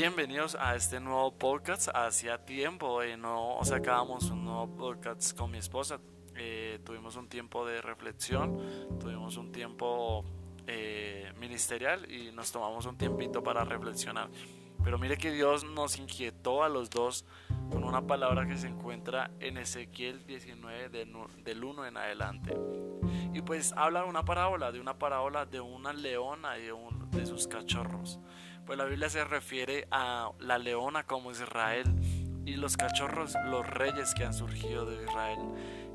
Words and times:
Bienvenidos 0.00 0.56
a 0.58 0.76
este 0.76 0.98
nuevo 0.98 1.30
podcast. 1.36 1.88
Hacía 1.92 2.42
tiempo 2.46 3.02
eh, 3.02 3.18
no 3.18 3.58
sacábamos 3.64 4.30
un 4.30 4.46
nuevo 4.46 4.74
podcast 4.74 5.36
con 5.36 5.50
mi 5.50 5.58
esposa. 5.58 6.00
Eh, 6.34 6.80
tuvimos 6.86 7.16
un 7.16 7.28
tiempo 7.28 7.66
de 7.66 7.82
reflexión, 7.82 8.58
tuvimos 8.98 9.36
un 9.36 9.52
tiempo 9.52 10.24
eh, 10.66 11.30
ministerial 11.38 12.10
y 12.10 12.32
nos 12.32 12.50
tomamos 12.50 12.86
un 12.86 12.96
tiempito 12.96 13.42
para 13.42 13.62
reflexionar. 13.62 14.30
Pero 14.82 14.96
mire 14.96 15.18
que 15.18 15.32
Dios 15.32 15.64
nos 15.64 15.98
inquietó 15.98 16.64
a 16.64 16.70
los 16.70 16.88
dos 16.88 17.26
con 17.70 17.84
una 17.84 18.06
palabra 18.06 18.46
que 18.46 18.56
se 18.56 18.68
encuentra 18.68 19.30
en 19.38 19.58
Ezequiel 19.58 20.24
19 20.24 20.88
del 20.88 21.62
1 21.62 21.86
en 21.86 21.98
adelante. 21.98 22.56
Y 23.34 23.42
pues 23.42 23.74
habla 23.76 24.04
de 24.04 24.08
una 24.08 24.24
parábola, 24.24 24.72
de 24.72 24.80
una 24.80 24.98
parábola 24.98 25.44
de 25.44 25.60
una 25.60 25.92
leona 25.92 26.56
y 26.56 26.62
de, 26.62 26.74
de 27.10 27.26
sus 27.26 27.46
cachorros. 27.46 28.18
Pues 28.70 28.78
la 28.78 28.84
Biblia 28.84 29.10
se 29.10 29.24
refiere 29.24 29.88
a 29.90 30.30
la 30.38 30.56
leona 30.56 31.02
como 31.02 31.32
Israel 31.32 31.92
y 32.46 32.54
los 32.54 32.76
cachorros 32.76 33.34
los 33.46 33.66
reyes 33.66 34.14
que 34.14 34.24
han 34.24 34.32
surgido 34.32 34.86
de 34.86 35.02
Israel. 35.02 35.40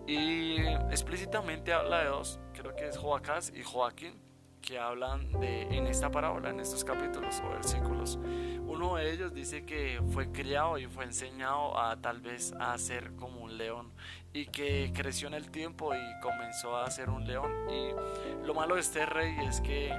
Y 0.05 0.57
explícitamente 0.91 1.71
habla 1.71 1.99
de 1.99 2.07
dos, 2.07 2.37
creo 2.51 2.75
que 2.75 2.89
es 2.89 2.97
Joacás 2.97 3.53
y 3.55 3.63
Joaquín, 3.63 4.21
que 4.61 4.77
hablan 4.77 5.31
de 5.39 5.61
en 5.61 5.87
esta 5.87 6.11
parábola, 6.11 6.49
en 6.49 6.59
estos 6.59 6.83
capítulos 6.83 7.41
o 7.45 7.49
versículos. 7.51 8.19
Uno 8.67 8.97
de 8.97 9.09
ellos 9.09 9.33
dice 9.33 9.65
que 9.65 10.01
fue 10.11 10.33
criado 10.33 10.77
y 10.77 10.85
fue 10.85 11.05
enseñado 11.05 11.79
a 11.79 11.95
tal 12.01 12.19
vez 12.19 12.53
a 12.59 12.77
ser 12.77 13.15
como 13.15 13.39
un 13.39 13.57
león 13.57 13.93
y 14.33 14.47
que 14.47 14.91
creció 14.93 15.29
en 15.29 15.35
el 15.35 15.49
tiempo 15.49 15.95
y 15.95 16.19
comenzó 16.21 16.75
a 16.75 16.91
ser 16.91 17.09
un 17.09 17.25
león. 17.25 17.53
Y 17.69 18.45
lo 18.45 18.53
malo 18.53 18.75
de 18.75 18.81
este 18.81 19.05
rey 19.05 19.33
es 19.47 19.61
que 19.61 19.97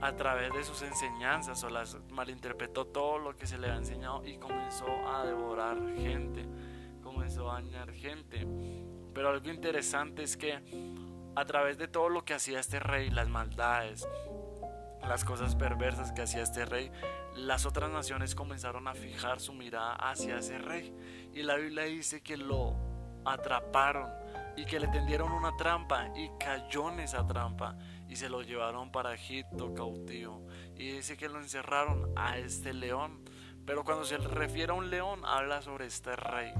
a 0.00 0.14
través 0.14 0.52
de 0.52 0.64
sus 0.64 0.82
enseñanzas 0.82 1.62
o 1.64 1.70
las 1.70 1.98
malinterpretó 2.10 2.86
todo 2.86 3.18
lo 3.18 3.36
que 3.36 3.46
se 3.46 3.58
le 3.58 3.66
había 3.68 3.78
enseñado 3.78 4.24
y 4.26 4.38
comenzó 4.38 4.86
a 5.08 5.24
devorar 5.24 5.78
gente, 5.96 6.46
comenzó 7.02 7.50
a 7.50 7.54
dañar 7.54 7.92
gente. 7.92 8.46
Pero 9.14 9.30
algo 9.30 9.48
interesante 9.48 10.22
es 10.22 10.36
que 10.36 10.60
a 11.34 11.44
través 11.44 11.78
de 11.78 11.88
todo 11.88 12.08
lo 12.08 12.24
que 12.24 12.34
hacía 12.34 12.60
este 12.60 12.80
rey, 12.80 13.10
las 13.10 13.28
maldades, 13.28 14.06
las 15.06 15.24
cosas 15.24 15.54
perversas 15.54 16.12
que 16.12 16.22
hacía 16.22 16.42
este 16.42 16.64
rey, 16.66 16.90
las 17.34 17.64
otras 17.64 17.90
naciones 17.90 18.34
comenzaron 18.34 18.88
a 18.88 18.94
fijar 18.94 19.40
su 19.40 19.52
mirada 19.52 19.94
hacia 19.94 20.38
ese 20.38 20.58
rey. 20.58 20.94
Y 21.32 21.42
la 21.42 21.56
Biblia 21.56 21.84
dice 21.84 22.22
que 22.22 22.36
lo 22.36 22.74
atraparon 23.24 24.10
y 24.56 24.64
que 24.64 24.80
le 24.80 24.88
tendieron 24.88 25.32
una 25.32 25.56
trampa 25.56 26.08
y 26.16 26.30
cayó 26.38 26.90
en 26.90 27.00
esa 27.00 27.26
trampa 27.26 27.76
y 28.08 28.16
se 28.16 28.28
lo 28.28 28.42
llevaron 28.42 28.90
para 28.90 29.14
Egipto 29.14 29.74
cautivo. 29.74 30.46
Y 30.76 30.92
dice 30.92 31.16
que 31.16 31.28
lo 31.28 31.40
encerraron 31.40 32.12
a 32.16 32.38
este 32.38 32.72
león. 32.72 33.24
Pero 33.64 33.84
cuando 33.84 34.04
se 34.04 34.16
refiere 34.18 34.72
a 34.72 34.74
un 34.74 34.90
león, 34.90 35.22
habla 35.24 35.60
sobre 35.60 35.86
este 35.86 36.14
rey, 36.14 36.52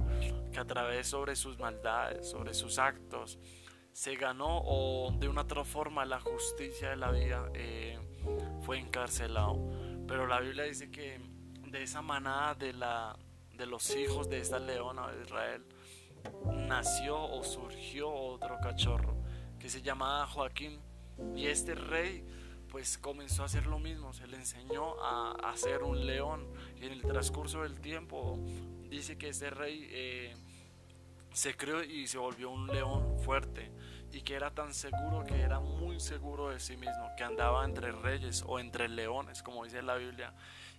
que 0.52 0.58
a 0.58 0.64
través 0.64 1.06
sobre 1.06 1.36
sus 1.36 1.58
maldades, 1.58 2.28
sobre 2.28 2.52
sus 2.52 2.78
actos, 2.78 3.38
se 3.92 4.16
ganó 4.16 4.60
o 4.64 5.12
de 5.12 5.28
una 5.28 5.42
otra 5.42 5.64
forma 5.64 6.04
la 6.04 6.20
justicia 6.20 6.90
de 6.90 6.96
la 6.96 7.12
vida 7.12 7.48
eh, 7.54 7.98
fue 8.62 8.78
encarcelado. 8.78 9.56
Pero 10.06 10.26
la 10.26 10.40
Biblia 10.40 10.64
dice 10.64 10.90
que 10.90 11.20
de 11.66 11.82
esa 11.82 12.02
manada 12.02 12.54
de, 12.54 12.72
la, 12.72 13.16
de 13.54 13.66
los 13.66 13.94
hijos 13.94 14.28
de 14.28 14.40
esta 14.40 14.58
leona 14.58 15.10
de 15.12 15.22
Israel 15.22 15.64
nació 16.68 17.22
o 17.22 17.44
surgió 17.44 18.10
otro 18.10 18.58
cachorro 18.60 19.16
que 19.58 19.68
se 19.68 19.80
llamaba 19.80 20.26
Joaquín 20.26 20.80
y 21.34 21.46
este 21.46 21.74
rey 21.74 22.24
pues 22.70 22.98
comenzó 22.98 23.42
a 23.42 23.46
hacer 23.46 23.66
lo 23.66 23.78
mismo, 23.78 24.12
se 24.12 24.26
le 24.26 24.36
enseñó 24.36 25.00
a, 25.02 25.32
a 25.50 25.56
ser 25.56 25.82
un 25.82 26.04
león. 26.06 26.46
Y 26.80 26.86
en 26.86 26.92
el 26.92 27.02
transcurso 27.02 27.62
del 27.62 27.80
tiempo 27.80 28.38
dice 28.88 29.16
que 29.16 29.28
este 29.28 29.50
rey 29.50 29.88
eh, 29.90 30.34
se 31.32 31.56
creó 31.56 31.82
y 31.82 32.06
se 32.06 32.18
volvió 32.18 32.50
un 32.50 32.66
león 32.66 33.18
fuerte 33.20 33.70
y 34.12 34.22
que 34.22 34.34
era 34.34 34.50
tan 34.50 34.72
seguro 34.72 35.24
que 35.26 35.40
era 35.40 35.60
muy 35.60 36.00
seguro 36.00 36.50
de 36.50 36.60
sí 36.60 36.76
mismo, 36.76 37.10
que 37.16 37.24
andaba 37.24 37.64
entre 37.64 37.92
reyes 37.92 38.42
o 38.46 38.58
entre 38.58 38.88
leones, 38.88 39.42
como 39.42 39.64
dice 39.64 39.82
la 39.82 39.96
Biblia, 39.96 40.32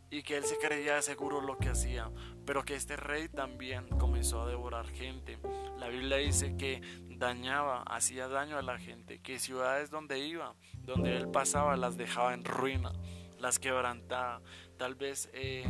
y 0.09 0.23
que 0.23 0.37
él 0.37 0.43
se 0.43 0.57
creía 0.57 1.01
seguro 1.01 1.41
lo 1.41 1.57
que 1.57 1.69
hacía, 1.69 2.09
pero 2.45 2.63
que 2.63 2.75
este 2.75 2.95
rey 2.95 3.27
también 3.27 3.87
comenzó 3.99 4.41
a 4.41 4.47
devorar 4.47 4.87
gente. 4.87 5.37
La 5.77 5.89
Biblia 5.89 6.17
dice 6.17 6.55
que 6.57 6.81
dañaba, 7.17 7.83
hacía 7.83 8.27
daño 8.27 8.57
a 8.57 8.61
la 8.61 8.77
gente, 8.77 9.19
que 9.19 9.39
ciudades 9.39 9.89
donde 9.89 10.19
iba, 10.19 10.55
donde 10.83 11.17
él 11.17 11.29
pasaba, 11.29 11.75
las 11.75 11.97
dejaba 11.97 12.33
en 12.33 12.43
ruina, 12.43 12.91
las 13.39 13.59
quebrantaba. 13.59 14.41
Tal 14.77 14.95
vez, 14.95 15.29
eh, 15.33 15.65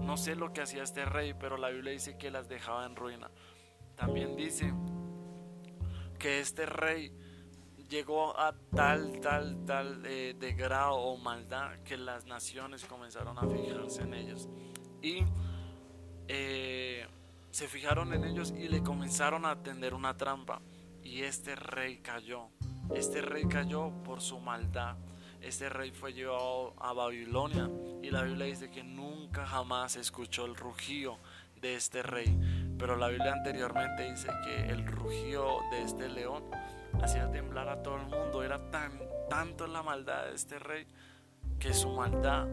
no 0.00 0.16
sé 0.16 0.34
lo 0.34 0.52
que 0.52 0.62
hacía 0.62 0.82
este 0.82 1.04
rey, 1.04 1.34
pero 1.34 1.56
la 1.56 1.70
Biblia 1.70 1.92
dice 1.92 2.18
que 2.18 2.30
las 2.30 2.48
dejaba 2.48 2.84
en 2.86 2.96
ruina. 2.96 3.30
También 3.96 4.36
dice 4.36 4.72
que 6.18 6.40
este 6.40 6.66
rey 6.66 7.12
llegó 7.88 8.38
a 8.38 8.54
tal, 8.74 9.20
tal, 9.20 9.64
tal 9.66 10.02
eh, 10.06 10.34
de 10.38 10.52
grado 10.54 10.94
o 10.94 11.16
maldad 11.18 11.78
que 11.84 11.96
las 11.96 12.24
naciones 12.26 12.84
comenzaron 12.86 13.38
a 13.38 13.42
fijarse 13.42 14.02
en 14.02 14.14
ellos. 14.14 14.48
Y 15.02 15.24
eh, 16.28 17.06
se 17.50 17.68
fijaron 17.68 18.14
en 18.14 18.24
ellos 18.24 18.52
y 18.56 18.68
le 18.68 18.82
comenzaron 18.82 19.44
a 19.44 19.62
tender 19.62 19.92
una 19.94 20.16
trampa. 20.16 20.62
Y 21.02 21.22
este 21.22 21.54
rey 21.56 21.98
cayó. 21.98 22.48
Este 22.94 23.22
rey 23.22 23.46
cayó 23.46 23.90
por 24.04 24.20
su 24.20 24.38
maldad. 24.38 24.96
Este 25.40 25.68
rey 25.68 25.90
fue 25.90 26.12
llevado 26.12 26.74
a 26.78 26.92
Babilonia. 26.92 27.68
Y 28.02 28.10
la 28.10 28.22
Biblia 28.22 28.46
dice 28.46 28.70
que 28.70 28.82
nunca 28.82 29.46
jamás 29.46 29.96
escuchó 29.96 30.44
el 30.44 30.56
rugido 30.56 31.18
de 31.60 31.76
este 31.76 32.02
rey. 32.02 32.38
Pero 32.78 32.96
la 32.96 33.08
Biblia 33.08 33.32
anteriormente 33.32 34.10
dice 34.10 34.28
que 34.44 34.70
el 34.70 34.86
rugido 34.86 35.58
de 35.70 35.82
este 35.82 36.08
león 36.08 36.44
hacía 37.02 37.30
temblar 37.30 37.68
a 37.68 37.82
todo 37.82 37.96
el 37.96 38.06
mundo. 38.06 38.42
Era 38.42 38.70
tan, 38.70 39.00
tanto 39.28 39.66
la 39.66 39.82
maldad 39.82 40.26
de 40.26 40.34
este 40.34 40.58
rey 40.58 40.86
que 41.58 41.72
su 41.72 41.90
maldad 41.90 42.46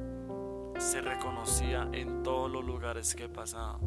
se 0.78 1.02
reconocía 1.02 1.90
en 1.92 2.24
todos 2.24 2.50
los 2.50 2.64
lugares 2.64 3.14
que 3.16 3.28
pasaba. 3.28 3.80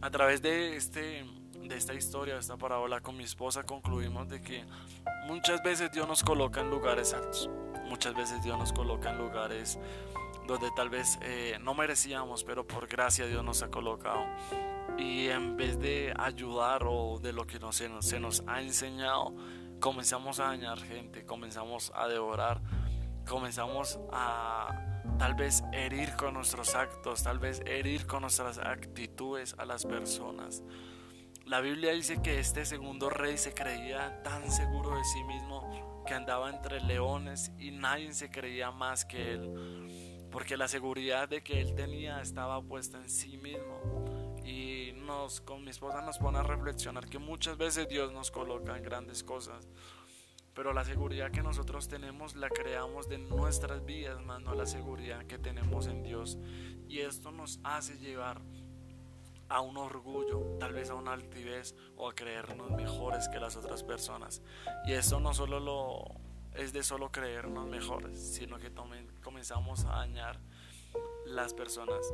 A 0.00 0.10
través 0.10 0.42
de 0.42 0.76
este 0.76 1.24
de 1.68 1.76
esta 1.76 1.94
historia, 1.94 2.34
de 2.34 2.40
esta 2.40 2.56
parábola 2.56 3.00
con 3.00 3.16
mi 3.16 3.24
esposa 3.24 3.62
concluimos 3.62 4.28
de 4.28 4.40
que 4.40 4.64
muchas 5.26 5.62
veces 5.62 5.90
Dios 5.92 6.06
nos 6.08 6.22
coloca 6.22 6.60
en 6.60 6.70
lugares 6.70 7.14
altos, 7.14 7.48
muchas 7.88 8.14
veces 8.14 8.42
Dios 8.42 8.58
nos 8.58 8.72
coloca 8.72 9.10
en 9.10 9.18
lugares 9.18 9.78
donde 10.46 10.70
tal 10.72 10.90
vez 10.90 11.18
eh, 11.22 11.58
no 11.60 11.74
merecíamos, 11.74 12.44
pero 12.44 12.66
por 12.66 12.86
gracia 12.86 13.26
Dios 13.26 13.44
nos 13.44 13.62
ha 13.62 13.70
colocado. 13.70 14.24
Y 14.98 15.28
en 15.28 15.56
vez 15.56 15.78
de 15.78 16.12
ayudar 16.18 16.82
o 16.86 17.18
de 17.20 17.32
lo 17.32 17.46
que 17.46 17.58
no 17.58 17.72
se, 17.72 17.88
nos, 17.88 18.12
nos 18.20 18.42
ha 18.46 18.60
enseñado, 18.60 19.34
comenzamos 19.80 20.40
a 20.40 20.46
dañar 20.46 20.78
gente, 20.80 21.24
comenzamos 21.24 21.92
a 21.94 22.08
devorar, 22.08 22.60
comenzamos 23.26 23.98
a 24.12 25.02
tal 25.18 25.34
vez 25.34 25.62
herir 25.72 26.14
con 26.16 26.34
nuestros 26.34 26.74
actos, 26.74 27.22
tal 27.22 27.38
vez 27.38 27.62
herir 27.64 28.06
con 28.06 28.22
nuestras 28.22 28.58
actitudes 28.58 29.54
a 29.58 29.64
las 29.64 29.84
personas. 29.84 30.62
La 31.46 31.60
Biblia 31.60 31.92
dice 31.92 32.22
que 32.22 32.38
este 32.38 32.64
segundo 32.64 33.10
rey 33.10 33.36
se 33.36 33.52
creía 33.52 34.22
tan 34.22 34.50
seguro 34.50 34.96
de 34.96 35.04
sí 35.04 35.24
mismo 35.24 36.04
que 36.06 36.14
andaba 36.14 36.48
entre 36.48 36.80
leones 36.80 37.52
y 37.58 37.72
nadie 37.72 38.12
se 38.12 38.30
creía 38.30 38.70
más 38.70 39.04
que 39.04 39.32
él, 39.32 40.28
porque 40.30 40.56
la 40.56 40.68
seguridad 40.68 41.28
de 41.28 41.42
que 41.42 41.60
él 41.60 41.74
tenía 41.74 42.20
estaba 42.20 42.62
puesta 42.62 42.98
en 42.98 43.10
sí 43.10 43.36
mismo. 43.38 44.36
Y 44.44 44.92
nos, 44.94 45.40
con 45.40 45.64
mi 45.64 45.70
esposa 45.70 46.00
nos 46.02 46.18
pone 46.18 46.38
a 46.38 46.42
reflexionar 46.42 47.08
que 47.08 47.18
muchas 47.18 47.56
veces 47.56 47.88
Dios 47.88 48.12
nos 48.12 48.30
coloca 48.30 48.76
en 48.76 48.82
grandes 48.82 49.22
cosas, 49.24 49.68
pero 50.54 50.72
la 50.72 50.84
seguridad 50.84 51.30
que 51.30 51.42
nosotros 51.42 51.88
tenemos 51.88 52.36
la 52.36 52.48
creamos 52.50 53.08
de 53.08 53.18
nuestras 53.18 53.84
vidas, 53.84 54.22
más 54.22 54.40
no 54.42 54.54
la 54.54 54.66
seguridad 54.66 55.24
que 55.26 55.38
tenemos 55.38 55.86
en 55.86 56.02
Dios. 56.02 56.38
Y 56.88 57.00
esto 57.00 57.32
nos 57.32 57.58
hace 57.64 57.98
llevar 57.98 58.42
a 59.52 59.60
un 59.60 59.76
orgullo, 59.76 60.56
tal 60.58 60.72
vez 60.72 60.88
a 60.88 60.94
una 60.94 61.12
altivez 61.12 61.74
o 61.96 62.08
a 62.08 62.14
creernos 62.14 62.70
mejores 62.70 63.28
que 63.28 63.38
las 63.38 63.54
otras 63.56 63.84
personas. 63.84 64.42
Y 64.86 64.92
eso 64.92 65.20
no 65.20 65.34
solo 65.34 65.60
lo 65.60 66.04
es 66.54 66.72
de 66.72 66.82
solo 66.82 67.10
creernos 67.10 67.68
mejores, 67.68 68.18
sino 68.18 68.58
que 68.58 68.72
comenzamos 69.22 69.84
a 69.84 69.96
dañar 69.96 70.40
las 71.26 71.52
personas. 71.52 72.12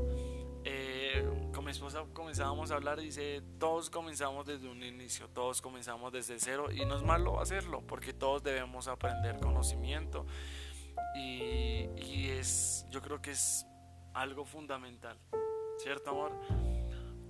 Eh, 0.65 1.25
con 1.55 1.65
mi 1.65 1.71
esposa 1.71 2.05
comenzábamos 2.13 2.73
a 2.73 2.75
hablar 2.75 2.99
y 2.99 3.07
dice, 3.07 3.43
todos 3.59 3.89
comenzamos 3.89 4.45
desde 4.45 4.69
un 4.69 4.83
inicio, 4.83 5.29
todos 5.29 5.63
comenzamos 5.63 6.13
desde 6.13 6.41
cero 6.41 6.73
y 6.73 6.85
no 6.85 6.97
es 6.97 7.03
malo 7.03 7.41
hacerlo, 7.41 7.83
porque 7.87 8.13
todos 8.13 8.43
debemos 8.43 8.89
aprender 8.89 9.39
conocimiento 9.39 10.27
y, 11.15 11.89
y 11.97 12.31
es, 12.31 12.85
yo 12.91 13.01
creo 13.01 13.23
que 13.23 13.31
es 13.31 13.65
algo 14.13 14.45
fundamental, 14.45 15.19
¿cierto 15.79 16.11
amor? 16.11 16.78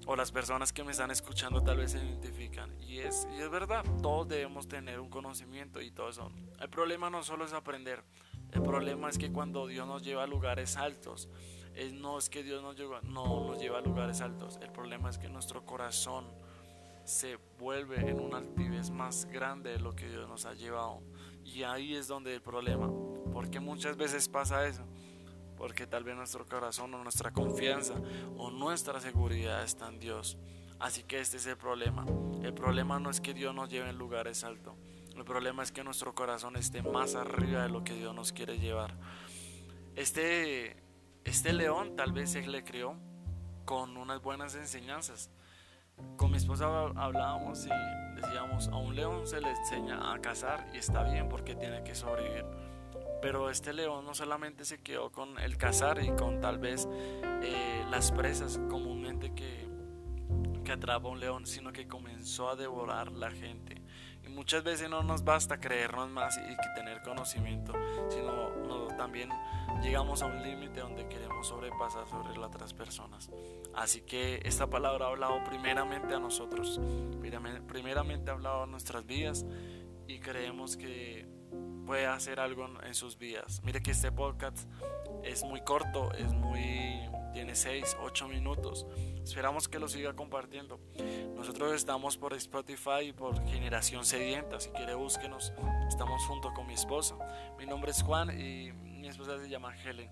O 0.08 0.16
las 0.16 0.32
personas 0.32 0.72
que 0.72 0.82
me 0.82 0.92
están 0.92 1.10
escuchando 1.10 1.62
tal 1.62 1.76
vez 1.76 1.92
se 1.92 1.98
identifican. 1.98 2.74
Y 2.80 3.00
es, 3.00 3.28
y 3.36 3.42
es 3.42 3.50
verdad, 3.50 3.84
todos 4.00 4.26
debemos 4.26 4.66
tener 4.66 5.00
un 5.00 5.10
conocimiento 5.10 5.82
y 5.82 5.90
todo 5.90 6.08
eso. 6.08 6.32
El 6.58 6.70
problema 6.70 7.10
no 7.10 7.22
solo 7.22 7.44
es 7.44 7.52
aprender, 7.52 8.02
el 8.52 8.62
problema 8.62 9.10
es 9.10 9.18
que 9.18 9.30
cuando 9.30 9.66
Dios 9.66 9.86
nos 9.86 10.02
lleva 10.02 10.24
a 10.24 10.26
lugares 10.26 10.78
altos, 10.78 11.28
no 11.92 12.18
es 12.18 12.30
que 12.30 12.42
Dios 12.42 12.62
nos 12.62 12.74
lleva, 12.74 13.02
no 13.02 13.48
nos 13.48 13.60
lleva 13.60 13.78
a 13.78 13.80
lugares 13.82 14.22
altos, 14.22 14.58
el 14.62 14.72
problema 14.72 15.10
es 15.10 15.18
que 15.18 15.28
nuestro 15.28 15.66
corazón 15.66 16.24
se 17.04 17.36
vuelve 17.58 18.08
en 18.08 18.18
una 18.18 18.38
altivez 18.38 18.90
más 18.90 19.26
grande 19.26 19.72
de 19.72 19.78
lo 19.78 19.94
que 19.94 20.08
Dios 20.08 20.26
nos 20.26 20.46
ha 20.46 20.54
llevado. 20.54 21.02
Y 21.44 21.64
ahí 21.64 21.94
es 21.94 22.08
donde 22.08 22.34
el 22.34 22.40
problema. 22.40 22.90
Porque 23.32 23.60
muchas 23.60 23.96
veces 23.96 24.28
pasa 24.28 24.66
eso. 24.66 24.84
Porque 25.58 25.86
tal 25.86 26.04
vez 26.04 26.16
nuestro 26.16 26.46
corazón 26.46 26.94
o 26.94 27.02
nuestra 27.02 27.32
confianza 27.32 27.94
o 28.36 28.50
nuestra 28.50 29.00
seguridad 29.00 29.62
está 29.64 29.88
en 29.88 29.98
Dios. 29.98 30.38
Así 30.78 31.02
que 31.02 31.20
este 31.20 31.36
es 31.36 31.46
el 31.46 31.56
problema. 31.56 32.06
El 32.42 32.54
problema 32.54 33.00
no 33.00 33.10
es 33.10 33.20
que 33.20 33.34
Dios 33.34 33.54
nos 33.54 33.68
lleve 33.68 33.90
en 33.90 33.98
lugares 33.98 34.44
altos. 34.44 34.74
El 35.16 35.24
problema 35.24 35.64
es 35.64 35.72
que 35.72 35.82
nuestro 35.82 36.14
corazón 36.14 36.54
esté 36.56 36.80
más 36.80 37.16
arriba 37.16 37.62
de 37.62 37.68
lo 37.68 37.82
que 37.82 37.94
Dios 37.94 38.14
nos 38.14 38.32
quiere 38.32 38.58
llevar. 38.58 38.94
Este, 39.96 40.76
este 41.24 41.52
león 41.52 41.96
tal 41.96 42.12
vez 42.12 42.30
se 42.30 42.46
le 42.46 42.62
crió 42.62 42.94
con 43.64 43.96
unas 43.96 44.22
buenas 44.22 44.54
enseñanzas. 44.54 45.30
Con 46.16 46.30
mi 46.30 46.36
esposa 46.36 46.66
hablábamos 46.94 47.66
y 47.66 48.20
decíamos, 48.20 48.68
a 48.68 48.76
un 48.76 48.94
león 48.94 49.26
se 49.26 49.40
le 49.40 49.50
enseña 49.50 50.12
a 50.12 50.20
cazar 50.20 50.70
y 50.72 50.78
está 50.78 51.02
bien 51.02 51.28
porque 51.28 51.56
tiene 51.56 51.82
que 51.82 51.96
sobrevivir. 51.96 52.44
Pero 53.20 53.50
este 53.50 53.72
león 53.72 54.04
no 54.04 54.14
solamente 54.14 54.64
se 54.64 54.78
quedó 54.78 55.10
con 55.10 55.38
el 55.38 55.56
cazar 55.56 56.02
y 56.02 56.10
con 56.10 56.40
tal 56.40 56.58
vez 56.58 56.88
eh, 56.90 57.84
las 57.90 58.12
presas 58.12 58.60
comúnmente 58.68 59.34
que, 59.34 59.66
que 60.64 60.72
atrapa 60.72 61.08
un 61.08 61.20
león, 61.20 61.46
sino 61.46 61.72
que 61.72 61.88
comenzó 61.88 62.48
a 62.48 62.56
devorar 62.56 63.10
la 63.12 63.30
gente 63.30 63.82
muchas 64.28 64.62
veces 64.62 64.88
no 64.88 65.02
nos 65.02 65.24
basta 65.24 65.58
creernos 65.58 66.08
más 66.10 66.38
y, 66.38 66.76
tener 66.76 67.02
conocimiento, 67.02 67.72
sino 68.08 68.86
también 68.96 69.30
llegamos 69.82 70.22
a 70.22 70.26
un 70.26 70.42
límite 70.42 70.80
donde 70.80 71.08
queremos 71.08 71.48
sobrepasar 71.48 72.06
sobre 72.08 72.36
las 72.36 72.48
otras 72.48 72.72
personas. 72.72 73.30
Así 73.74 74.02
que 74.02 74.40
esta 74.44 74.68
palabra 74.68 75.06
ha 75.06 75.08
hablado 75.08 75.42
primeramente 75.44 76.14
a 76.14 76.20
nosotros, 76.20 76.80
primeramente 77.66 78.30
ha 78.30 78.34
hablado 78.34 78.62
a 78.62 78.66
nuestras 78.66 79.04
vidas 79.06 79.44
y 80.06 80.20
creemos 80.20 80.76
que 80.76 81.26
puede 81.88 82.06
hacer 82.06 82.38
algo 82.38 82.68
en 82.82 82.94
sus 82.94 83.16
vidas. 83.16 83.62
Mire 83.64 83.80
que 83.80 83.92
este 83.92 84.12
podcast 84.12 84.58
es 85.24 85.42
muy 85.42 85.62
corto, 85.62 86.12
es 86.12 86.34
muy 86.34 87.00
tiene 87.32 87.54
6, 87.54 87.96
8 88.02 88.28
minutos. 88.28 88.86
Esperamos 89.24 89.68
que 89.68 89.78
lo 89.78 89.88
siga 89.88 90.12
compartiendo. 90.12 90.78
Nosotros 91.34 91.72
estamos 91.72 92.18
por 92.18 92.34
Spotify 92.34 93.06
y 93.08 93.12
por 93.14 93.42
Generación 93.46 94.04
Sedienta. 94.04 94.60
Si 94.60 94.68
quiere, 94.68 94.94
búsquenos. 94.96 95.54
Estamos 95.88 96.22
junto 96.26 96.52
con 96.52 96.66
mi 96.66 96.74
esposa. 96.74 97.16
Mi 97.58 97.64
nombre 97.64 97.92
es 97.92 98.02
Juan 98.02 98.38
y 98.38 98.70
mi 98.98 99.08
esposa 99.08 99.38
se 99.38 99.48
llama 99.48 99.74
Helen. 99.76 100.10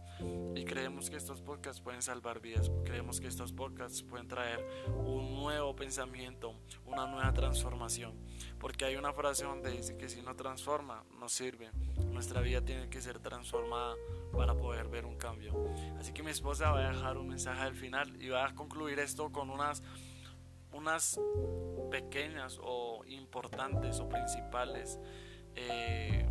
Y 0.55 0.65
creemos 0.65 1.11
que 1.11 1.17
estos 1.17 1.43
podcasts 1.43 1.81
pueden 1.81 2.03
salvar 2.03 2.41
vidas. 2.41 2.71
Creemos 2.85 3.21
que 3.21 3.27
estos 3.27 3.53
podcasts 3.53 4.03
pueden 4.03 4.29
traer 4.29 4.65
un 4.97 5.35
nuevo 5.35 5.75
pensamiento, 5.75 6.55
una 6.85 7.07
nueva 7.07 7.33
transformación. 7.33 8.15
Porque 8.59 8.85
hay 8.85 8.97
una 8.97 9.13
frase 9.13 9.45
donde 9.45 9.71
dice 9.71 9.97
que 9.97 10.09
si 10.09 10.23
no 10.23 10.35
transforma, 10.37 11.05
no 11.19 11.29
sirve. 11.29 11.71
Nuestra 12.11 12.41
vida 12.41 12.63
tiene 12.63 12.89
que 12.89 13.01
ser 13.01 13.19
transformada 13.19 13.95
para 14.33 14.55
poder 14.55 14.89
ver 14.89 15.05
un 15.05 15.17
cambio. 15.17 15.53
Así 15.99 16.13
que 16.13 16.23
mi 16.23 16.31
esposa 16.31 16.71
va 16.71 16.87
a 16.87 16.93
dejar 16.93 17.19
un 17.19 17.29
mensaje 17.29 17.61
al 17.61 17.75
final 17.75 18.23
y 18.23 18.29
va 18.29 18.47
a 18.47 18.55
concluir 18.55 18.99
esto 18.99 19.31
con 19.33 19.51
unas, 19.51 19.83
unas 20.73 21.21
pequeñas 21.91 22.59
o 22.63 23.05
importantes 23.07 24.01
o 24.01 24.09
principales, 24.09 24.99
eh, 25.55 26.27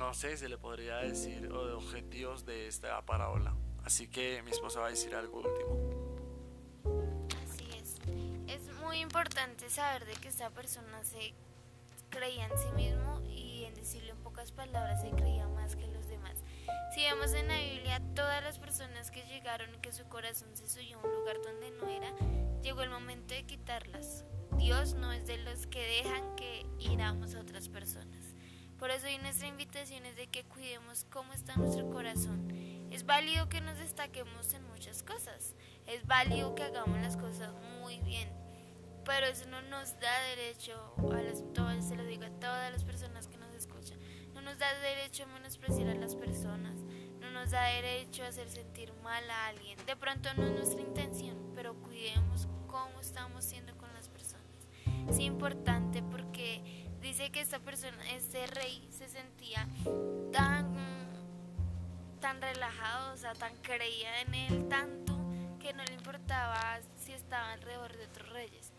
no 0.00 0.14
sé, 0.14 0.34
se 0.38 0.48
le 0.48 0.56
podría 0.56 0.96
decir, 0.96 1.52
objetivos 1.52 2.46
de 2.46 2.66
esta 2.66 3.04
parábola. 3.04 3.54
Así 3.84 4.08
que 4.08 4.42
mi 4.42 4.50
esposa 4.50 4.80
va 4.80 4.86
a 4.86 4.90
decir 4.90 5.14
algo 5.14 5.42
último. 5.42 7.28
Así 7.44 7.68
es. 7.78 7.96
Es 8.48 8.74
muy 8.80 9.00
importante 9.00 9.68
saber 9.68 10.06
de 10.06 10.14
que 10.14 10.28
esta 10.28 10.48
persona 10.48 11.04
se 11.04 11.34
creía 12.08 12.46
en 12.46 12.58
sí 12.58 12.72
mismo 12.74 13.20
y 13.28 13.64
en 13.64 13.74
decirle 13.74 14.12
en 14.12 14.16
pocas 14.22 14.52
palabras 14.52 15.02
se 15.02 15.10
creía 15.10 15.46
más 15.48 15.76
que 15.76 15.86
los 15.88 16.08
demás. 16.08 16.38
Si 16.94 17.02
vemos 17.02 17.34
en 17.34 17.48
la 17.48 17.58
Biblia, 17.58 18.00
todas 18.14 18.42
las 18.42 18.58
personas 18.58 19.10
que 19.10 19.22
llegaron 19.26 19.68
y 19.74 19.78
que 19.80 19.92
su 19.92 20.08
corazón 20.08 20.48
se 20.56 20.66
subió 20.66 20.98
a 20.98 21.04
un 21.04 21.14
lugar 21.14 21.36
donde 21.42 21.70
no 21.72 21.88
era, 21.88 22.10
llegó 22.62 22.80
el 22.80 22.90
momento 22.90 23.34
de 23.34 23.44
quitarlas. 23.44 24.24
Dios 24.56 24.94
no 24.94 25.12
es 25.12 25.26
de 25.26 25.36
los 25.36 25.66
que 25.66 26.02
dejan 26.02 26.36
que 26.36 26.64
iramos 26.78 27.34
a 27.34 27.40
otras 27.40 27.68
personas. 27.68 28.19
Por 28.80 28.90
eso 28.90 29.06
hoy 29.08 29.18
nuestra 29.18 29.46
invitación 29.46 30.06
es 30.06 30.16
de 30.16 30.26
que 30.26 30.42
cuidemos 30.44 31.04
cómo 31.12 31.34
está 31.34 31.54
nuestro 31.54 31.90
corazón. 31.90 32.48
Es 32.90 33.04
válido 33.04 33.50
que 33.50 33.60
nos 33.60 33.76
destaquemos 33.76 34.54
en 34.54 34.66
muchas 34.68 35.02
cosas. 35.02 35.54
Es 35.86 36.06
válido 36.06 36.54
que 36.54 36.62
hagamos 36.62 36.98
las 37.02 37.18
cosas 37.18 37.52
muy 37.82 37.98
bien. 38.00 38.30
Pero 39.04 39.26
eso 39.26 39.46
no 39.50 39.60
nos 39.60 40.00
da 40.00 40.22
derecho, 40.34 40.94
a 41.12 41.20
las, 41.20 41.44
todas, 41.52 41.86
se 41.86 41.94
lo 41.94 42.04
digo 42.06 42.24
a 42.24 42.30
todas 42.40 42.72
las 42.72 42.84
personas 42.84 43.28
que 43.28 43.36
nos 43.36 43.52
escuchan, 43.54 43.98
no 44.34 44.40
nos 44.40 44.58
da 44.58 44.72
derecho 44.80 45.24
a 45.24 45.26
menospreciar 45.26 45.88
a 45.88 45.94
las 45.94 46.14
personas, 46.14 46.80
no 47.20 47.30
nos 47.30 47.50
da 47.50 47.64
derecho 47.64 48.24
a 48.24 48.28
hacer 48.28 48.48
sentir 48.48 48.94
mal 49.02 49.28
a 49.30 49.48
alguien. 49.48 49.78
De 49.84 49.96
pronto 49.96 50.30
no 50.36 50.46
es 50.46 50.52
nuestra 50.52 50.80
intención, 50.80 51.52
pero 51.54 51.74
cuidemos 51.82 52.48
cómo 52.66 53.00
estamos 53.00 53.44
siendo 53.44 53.76
con 53.76 53.92
las 53.92 54.08
personas. 54.08 54.40
Es 55.08 55.18
importante 55.18 56.02
porque 56.02 56.79
dice 57.00 57.30
que 57.30 57.40
esta 57.40 57.58
persona, 57.58 57.96
este 58.12 58.46
rey, 58.46 58.88
se 58.90 59.08
sentía 59.08 59.66
tan, 60.32 60.74
tan 62.20 62.40
relajado, 62.40 63.14
o 63.14 63.16
sea, 63.16 63.34
tan 63.34 63.54
creía 63.62 64.20
en 64.22 64.34
él 64.34 64.68
tanto 64.68 65.18
que 65.58 65.72
no 65.72 65.84
le 65.84 65.94
importaba 65.94 66.78
si 66.96 67.12
estaba 67.12 67.52
alrededor 67.52 67.96
de 67.96 68.04
otros 68.06 68.28
reyes. 68.30 68.72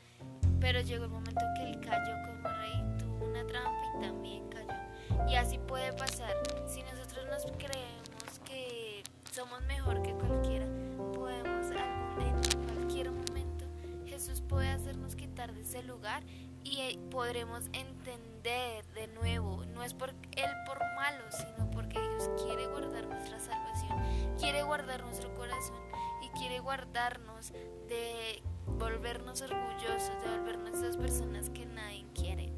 Pero 0.60 0.82
llegó 0.82 1.06
el 1.06 1.12
momento 1.12 1.42
que 1.58 1.70
él 1.70 1.80
cayó 1.80 2.16
como 2.26 2.48
rey, 2.48 2.98
tuvo 3.00 3.26
una 3.26 3.46
trampa 3.46 3.82
y 3.98 4.02
también 4.02 4.50
cayó. 4.50 5.30
Y 5.30 5.36
así 5.36 5.58
puede 5.58 5.92
pasar. 5.94 6.36
Si 6.68 6.84
nosotros 6.84 7.26
nos 7.30 7.46
creemos 7.58 8.40
que 8.46 9.04
somos 9.32 9.62
mejor 9.64 10.02
que 10.04 10.14
cualquiera, 10.14 10.66
podemos 11.14 11.72
en 11.72 12.64
cualquier 12.66 13.12
momento, 13.12 13.66
Jesús 14.06 14.42
puede 14.42 14.70
hacernos 14.70 15.16
quitar 15.16 15.54
de 15.54 15.62
ese 15.62 15.84
lugar 15.84 16.24
y 16.64 16.80
eh, 16.82 17.00
podremos 17.10 17.66
entender 17.74 18.86
de 18.94 19.08
nuevo. 19.08 19.66
No 19.66 19.84
es 19.84 19.94
por 19.94 20.10
Él 20.10 20.50
por 20.66 20.80
malo, 20.96 21.24
sino 21.32 21.70
porque 21.72 22.00
Dios 22.00 22.30
quiere 22.44 22.68
guardar 22.68 23.06
nuestra 23.06 23.40
salvación, 23.40 24.38
quiere 24.40 24.64
guardar 24.64 25.04
nuestro 25.04 25.34
corazón 25.34 25.80
y 26.22 26.30
quiere 26.38 26.60
guardarnos 26.60 27.52
de 27.88 28.42
volvernos 28.66 29.42
orgullosos, 29.42 30.22
de 30.24 30.38
volvernos 30.38 30.78
esas 30.78 30.98
personas 30.98 31.50
que 31.50 31.66
nadie 31.66 32.06
quiere. 32.14 32.52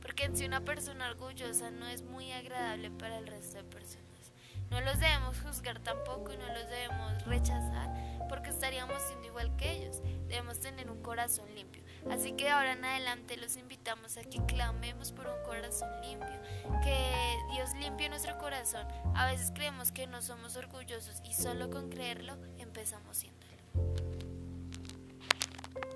Porque 0.00 0.24
en 0.24 0.36
sí 0.36 0.44
una 0.44 0.60
persona 0.60 1.10
orgullosa 1.10 1.70
no 1.70 1.86
es 1.86 2.02
muy 2.02 2.30
agradable 2.32 2.90
para 2.90 3.18
el 3.18 3.26
resto 3.26 3.58
de 3.58 3.64
personas. 3.64 4.06
No 4.70 4.80
los 4.80 4.98
debemos 4.98 5.40
juzgar 5.40 5.78
tampoco 5.80 6.32
y 6.32 6.36
no 6.36 6.46
los 6.48 6.68
debemos 6.68 7.24
rechazar 7.24 8.16
porque 8.28 8.50
estaríamos 8.50 9.00
siendo 9.02 9.26
igual 9.26 9.54
que 9.56 9.72
ellos. 9.72 10.02
Debemos 10.28 10.58
tener 10.60 10.90
un 10.90 11.02
corazón 11.02 11.46
limpio. 11.54 11.82
Así 12.10 12.32
que 12.32 12.48
ahora 12.50 12.72
en 12.72 12.84
adelante 12.84 13.36
los 13.36 13.56
invitamos 13.56 14.16
a 14.16 14.22
que 14.22 14.44
clamemos 14.46 15.12
por 15.12 15.26
un 15.26 15.42
corazón 15.44 15.88
limpio, 16.02 16.40
que 16.82 17.36
Dios 17.52 17.74
limpie 17.80 18.08
nuestro 18.08 18.38
corazón. 18.38 18.86
A 19.14 19.26
veces 19.26 19.50
creemos 19.54 19.92
que 19.92 20.06
no 20.06 20.22
somos 20.22 20.56
orgullosos 20.56 21.20
y 21.24 21.34
solo 21.34 21.70
con 21.70 21.90
creerlo 21.90 22.36
empezamos 22.58 23.16
siendo. 23.16 23.46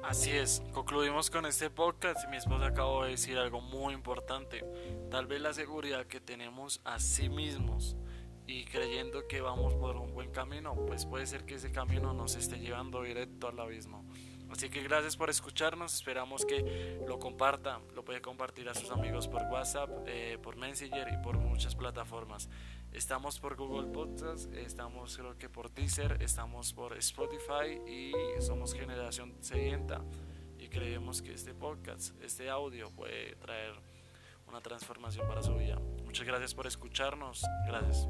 Así 0.02 0.30
es, 0.30 0.62
concluimos 0.72 1.30
con 1.30 1.46
este 1.46 1.70
podcast. 1.70 2.26
Mi 2.28 2.36
esposa 2.36 2.66
acabó 2.66 3.04
de 3.04 3.10
decir 3.10 3.38
algo 3.38 3.60
muy 3.60 3.94
importante. 3.94 4.64
Tal 5.10 5.26
vez 5.26 5.40
la 5.40 5.52
seguridad 5.52 6.06
que 6.06 6.20
tenemos 6.20 6.80
a 6.84 6.98
sí 6.98 7.28
mismos 7.28 7.96
y 8.46 8.64
creyendo 8.64 9.28
que 9.28 9.40
vamos 9.40 9.74
por 9.74 9.96
un 9.96 10.12
buen 10.12 10.30
camino, 10.32 10.74
pues 10.86 11.06
puede 11.06 11.26
ser 11.26 11.44
que 11.44 11.54
ese 11.54 11.70
camino 11.70 12.12
nos 12.14 12.34
esté 12.34 12.58
llevando 12.58 13.02
directo 13.02 13.48
al 13.48 13.60
abismo. 13.60 14.04
Así 14.50 14.68
que 14.68 14.82
gracias 14.82 15.16
por 15.16 15.30
escucharnos, 15.30 15.94
esperamos 15.94 16.44
que 16.44 16.98
lo 17.06 17.18
comparta, 17.18 17.80
lo 17.94 18.04
puede 18.04 18.20
compartir 18.20 18.68
a 18.68 18.74
sus 18.74 18.90
amigos 18.90 19.28
por 19.28 19.42
WhatsApp, 19.44 19.88
eh, 20.06 20.38
por 20.42 20.56
Messenger 20.56 21.08
y 21.12 21.22
por 21.22 21.38
muchas 21.38 21.74
plataformas. 21.74 22.48
Estamos 22.92 23.38
por 23.38 23.54
Google 23.54 23.92
Podcasts, 23.92 24.48
estamos 24.52 25.16
creo 25.16 25.38
que 25.38 25.48
por 25.48 25.72
Deezer, 25.72 26.20
estamos 26.20 26.72
por 26.72 26.96
Spotify 26.98 27.80
y 27.86 28.12
somos 28.40 28.74
Generación 28.74 29.36
Sedienta 29.40 30.02
y 30.58 30.68
creemos 30.68 31.22
que 31.22 31.32
este 31.32 31.54
podcast, 31.54 32.20
este 32.22 32.50
audio 32.50 32.90
puede 32.90 33.36
traer 33.36 33.74
una 34.48 34.60
transformación 34.60 35.28
para 35.28 35.42
su 35.42 35.54
vida. 35.54 35.78
Muchas 36.04 36.26
gracias 36.26 36.54
por 36.54 36.66
escucharnos, 36.66 37.44
gracias. 37.66 38.08